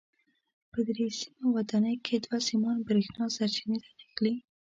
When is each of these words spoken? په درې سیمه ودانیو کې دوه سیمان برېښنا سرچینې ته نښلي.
په 0.71 0.79
درې 0.89 1.07
سیمه 1.19 1.47
ودانیو 1.55 2.03
کې 2.05 2.15
دوه 2.25 2.37
سیمان 2.49 2.77
برېښنا 2.87 3.23
سرچینې 3.37 3.77
ته 3.83 3.89
نښلي. 3.97 4.35